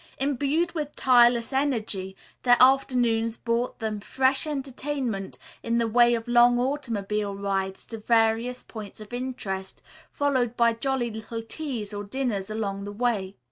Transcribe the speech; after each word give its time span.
Imbued 0.17 0.71
with 0.71 0.95
tireless 0.95 1.53
energy, 1.53 2.15
their 2.41 2.57
afternoons 2.59 3.37
brought 3.37 3.77
them 3.77 3.99
fresh 3.99 4.47
entertainment 4.47 5.37
in 5.61 5.77
the 5.77 5.87
way 5.87 6.15
of 6.15 6.27
long 6.27 6.59
automobile 6.59 7.35
rides 7.35 7.85
to 7.85 7.99
various 7.99 8.63
points 8.63 8.99
of 8.99 9.13
interest, 9.13 9.79
followed 10.11 10.57
by 10.57 10.73
jolly 10.73 11.11
little 11.11 11.43
teas 11.43 11.93
or 11.93 12.03
dinners 12.03 12.49
along 12.49 12.83
the 12.83 12.91
way. 12.91 13.35